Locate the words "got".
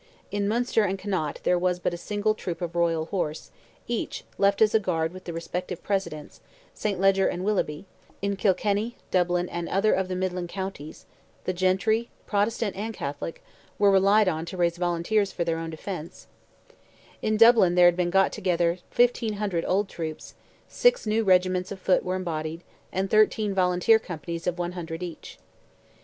18.09-18.31